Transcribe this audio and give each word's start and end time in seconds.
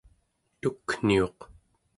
tukniuq 0.61 1.39